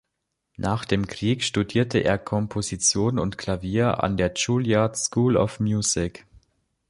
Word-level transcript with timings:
Nach 0.57 0.83
dem 0.83 1.05
Krieg 1.05 1.43
studierte 1.43 1.99
er 1.99 2.17
Komposition 2.17 3.19
und 3.19 3.37
Klavier 3.37 4.03
an 4.03 4.17
der 4.17 4.33
Juilliard 4.33 4.97
School 4.97 5.37
of 5.37 5.59
Music. 5.59 6.25